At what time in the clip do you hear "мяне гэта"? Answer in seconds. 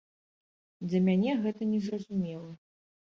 1.09-1.67